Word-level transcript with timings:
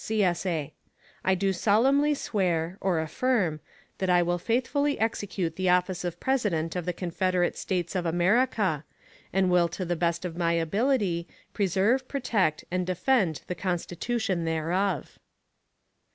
[CSA] 0.03 0.71
"I 1.23 1.35
do 1.35 1.53
solemnly 1.53 2.15
swear 2.15 2.79
(or 2.81 2.99
affirm) 2.99 3.59
that 3.99 4.09
I 4.09 4.23
will 4.23 4.39
faithfully 4.39 4.97
execute 4.99 5.57
the 5.57 5.69
office 5.69 6.03
of 6.03 6.19
President 6.19 6.75
of 6.75 6.85
the 6.87 6.91
Confederate 6.91 7.55
States 7.55 7.93
of 7.95 8.07
America, 8.07 8.83
and 9.31 9.51
will 9.51 9.67
to 9.67 9.85
the 9.85 9.95
best 9.95 10.25
of 10.25 10.35
my 10.35 10.53
ability, 10.53 11.27
preserve, 11.53 12.07
protect, 12.07 12.65
and 12.71 12.87
defend 12.87 13.43
the 13.45 13.53
Constitution 13.53 14.43
thereof." 14.45 15.19